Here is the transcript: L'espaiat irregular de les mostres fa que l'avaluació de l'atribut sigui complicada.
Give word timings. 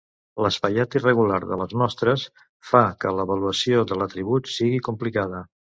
L'espaiat 0.43 0.95
irregular 0.99 1.39
de 1.51 1.59
les 1.63 1.75
mostres 1.83 2.25
fa 2.71 2.83
que 3.05 3.13
l'avaluació 3.21 3.87
de 3.93 4.01
l'atribut 4.03 4.53
sigui 4.59 4.85
complicada. 4.93 5.47